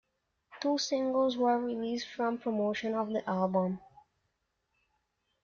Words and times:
Two 0.61 0.79
singles 0.79 1.37
were 1.37 1.59
released 1.59 2.07
for 2.07 2.35
promotion 2.35 2.95
of 2.95 3.09
the 3.09 3.23
album. 3.29 3.79